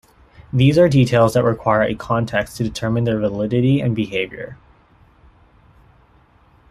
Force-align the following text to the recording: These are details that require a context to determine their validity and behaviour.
These 0.51 0.79
are 0.79 0.89
details 0.89 1.35
that 1.35 1.43
require 1.43 1.83
a 1.83 1.93
context 1.93 2.57
to 2.57 2.63
determine 2.63 3.03
their 3.03 3.19
validity 3.19 3.81
and 3.81 3.95
behaviour. 3.95 4.57